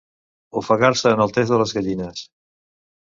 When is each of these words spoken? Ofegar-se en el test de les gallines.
Ofegar-se 0.61 1.11
en 1.17 1.21
el 1.27 1.35
test 1.35 1.53
de 1.55 1.59
les 1.63 1.75
gallines. 1.79 2.25